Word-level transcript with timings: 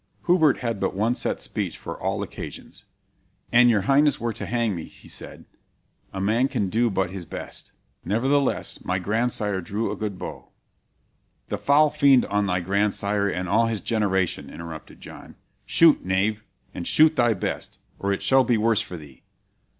"Hubert 0.25 0.61
had 0.61 0.79
but 0.79 0.95
one 0.95 1.13
set 1.13 1.39
speech 1.39 1.77
for 1.77 1.95
all 1.95 2.23
occasions. 2.23 2.85
'An 3.51 3.69
your 3.69 3.81
highness 3.81 4.19
were 4.19 4.33
to 4.33 4.47
hang 4.47 4.75
me,' 4.75 4.85
he 4.85 5.07
said, 5.07 5.45
'a 6.11 6.19
man 6.19 6.47
can 6.47 6.69
but 6.71 6.71
do 7.07 7.13
his 7.13 7.27
best. 7.27 7.71
Nevertheless, 8.03 8.83
my 8.83 8.97
grandsire 8.97 9.61
drew 9.61 9.91
a 9.91 9.95
good 9.95 10.17
bow' 10.17 10.49
"'The 11.49 11.57
foul 11.59 11.91
fiend 11.91 12.25
on 12.25 12.47
thy 12.47 12.61
grandsire 12.61 13.27
and 13.29 13.47
all 13.47 13.67
his 13.67 13.79
generation!' 13.79 14.49
interrupted 14.49 15.01
John; 15.01 15.35
'shoot, 15.67 16.03
knave, 16.03 16.43
and 16.73 16.87
shoot 16.87 17.15
thy 17.15 17.35
best, 17.35 17.77
or 17.99 18.11
it 18.11 18.23
shall 18.23 18.43
be 18.43 18.57
worse 18.57 18.81
for 18.81 18.97
thee!' 18.97 19.21